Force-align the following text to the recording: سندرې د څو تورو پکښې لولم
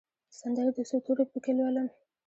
سندرې 0.39 0.71
د 0.75 0.79
څو 0.89 0.97
تورو 1.05 1.23
پکښې 1.31 1.53
لولم 1.57 1.87